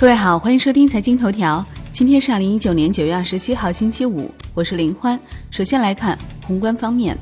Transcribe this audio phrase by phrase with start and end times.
[0.00, 1.62] 各位好，欢迎收听财经头条。
[1.92, 5.20] 今天是二零一九年九月二十七号，星期五，我是林欢。
[5.50, 7.14] 首先来看宏观方面，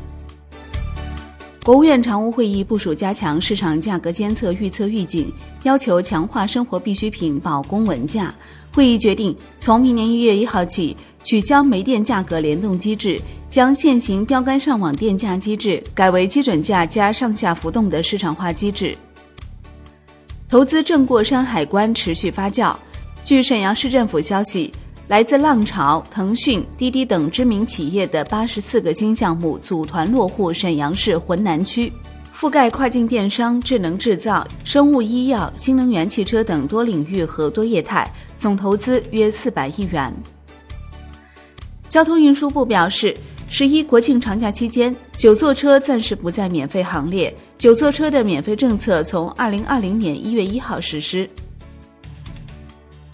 [1.64, 5.32] 国务院常务会议部署加强市场价格监测、预测、预警，
[5.64, 8.32] 要求强化生活必需品保供稳价。
[8.72, 13.20] 会议决定，从明年一月一号起，取消煤电价格联动机制，
[13.50, 18.96] 将现行标杆上网电价机制改为基准价加上下浮动的市场化机制。
[20.48, 22.74] 投资正过山海关持续发酵。
[23.22, 24.72] 据沈阳市政府消息，
[25.06, 31.92] 来自浪潮、腾讯、滴滴等知名企业的八十四个新项目组团落户沈阳市浑南区，
[32.34, 40.10] 覆盖跨境电商、智能制造、生物医药、新能源汽车等多领域和多业态，总投资约四百亿元。
[41.90, 43.14] 交通运输部表示。
[43.50, 47.34] 十一国庆长假期间，九座车暂时不在免费行列。
[47.56, 51.28] 九座车的免费政策从二零二零年一月一号实施。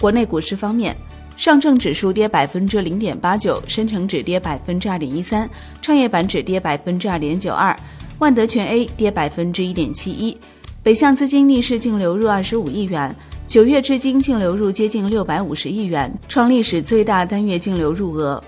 [0.01, 0.95] 国内股市方面，
[1.37, 5.49] 上证指数跌百分之零点八九，深成指跌百分之二点一三，
[5.81, 7.75] 创业板指跌百分之二点九二，
[8.19, 10.37] 万德全 A 跌百分之一点七一。
[10.83, 13.15] 北向资金逆势净流入二十五亿元，
[13.47, 18.43] 九月至今净流入接近六百五十亿元，创历史最大单月净流入额。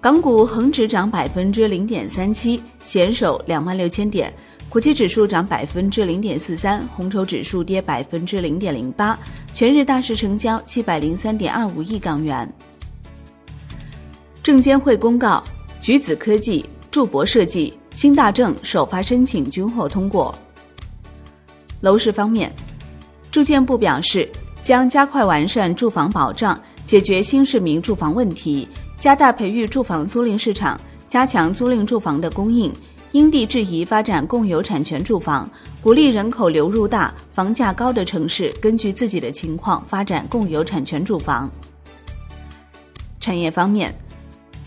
[0.00, 4.30] 港股恒指涨百分之零点三七，险守两万六千点；
[4.70, 9.18] 国际指数涨百分之零点四三，红筹指数跌百分之零点零八。
[9.52, 12.50] 全日大市成交七百零三点二五亿港元。
[14.42, 15.44] 证监会公告，
[15.82, 20.34] 橘子科技、筑博设计、新大正首发申请均获通过。
[21.82, 22.50] 楼市方面，
[23.30, 24.26] 住建部表示，
[24.62, 28.66] 将加快完善住房保障，解决新市民住房问题。
[29.00, 32.70] 加大培育住房租赁市场，加强租赁住房的供应，
[33.12, 41.50] 因地制宜发展共有产权住房，鼓励人口流入大、房价高的城市根据自己的情况发展共有产权住房。
[43.20, 43.90] 产业方面，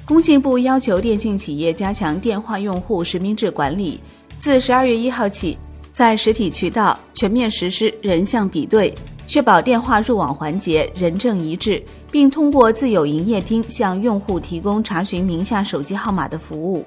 [0.03, 3.99] 工信部要求电信企业加强电话用户实名制管理，
[4.39, 5.55] 自十二月一号起，
[5.91, 8.91] 在实体渠道全面实施人像比对。
[9.25, 11.81] 确保电话入网环节人证一致，
[12.13, 16.85] 并通过自有营业厅向用户提供查询名下手机号码的服务。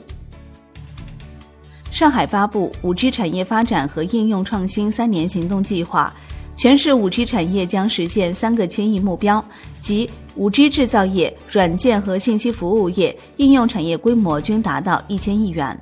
[1.90, 6.14] 上海发布五 G 产业发展和应用创新三年行动计划，
[6.54, 9.44] 全市五 G 产业将实现三个千亿目标，
[9.80, 15.76] 即五 G 制造业、软件和信息服务业应用产业规模均达到一千亿元。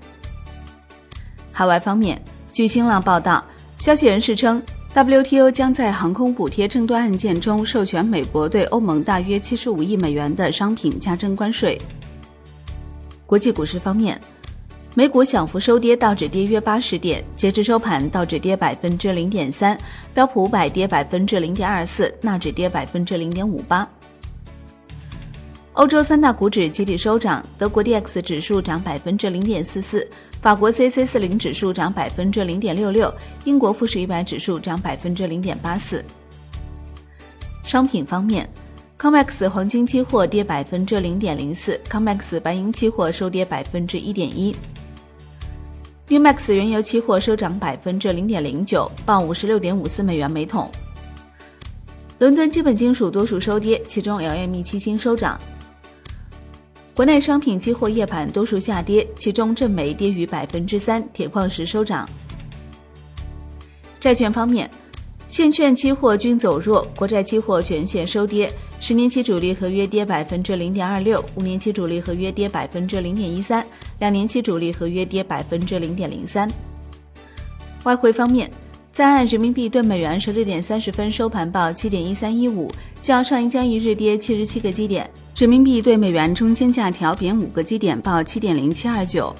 [1.52, 2.18] 海外方面，
[2.50, 3.44] 据新浪报道，
[3.76, 4.62] 消息人士称。
[4.94, 11.76] WTO 将在航空补贴争端案件中授权美国对欧盟大约七十五亿美元的商品加征关税。
[13.26, 14.20] 国际股市方面，
[14.94, 19.76] 美股小幅收跌，道指跌约八十点，截至收盘，道指跌百分之零点三，
[20.14, 23.88] 标普五百跌百分之零点二四，纳指跌百分之零点五八。
[25.74, 30.08] 欧洲三大股指集体收涨，德国 D X 指数涨百分之零点四四，
[30.40, 33.12] 法国 C C 四零指数涨百分之零点六六，
[33.44, 36.04] 英国富时一百指数涨百分之零点八四。
[37.64, 38.48] 商品方面
[39.00, 44.54] ，COMEX 黄金期货跌百分之零点零四，COMEX 白银期货收跌百分之一点一
[46.06, 50.70] ，NEWMAX 原油期货收涨百分之零点零九，报五十六点五四美元每桶。
[52.20, 55.36] 伦敦基本金属多数收跌，其中 LME 期锌收涨。
[56.94, 62.08] 国内商品期货夜盘多数下跌，其中正煤跌逾百分之三，铁矿石收涨。
[63.98, 64.70] 债券方面，
[65.26, 73.66] 现券期货均走弱，国债期货全线收跌，十年期主力合约跌百分之零点二六，五年期主力合约跌百分之零点一三，
[73.98, 76.48] 两年期主力合约跌百分之零点零三。
[77.82, 78.48] 外汇方面。
[78.92, 85.10] 在岸人民币对美元十六点三十分收盘报七点一三一五，较上一交易日跌七十七个基点。
[85.36, 89.34] 人民币对美元中间价调贬五个基点，报七点零七二九。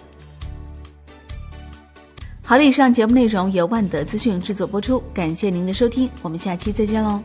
[2.42, 7.20] 好了，以上节目内容由万德资讯制作播出，感谢您的收听，我们下期再见喽。